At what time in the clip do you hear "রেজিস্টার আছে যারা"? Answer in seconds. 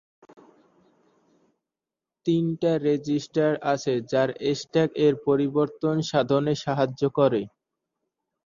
2.85-4.33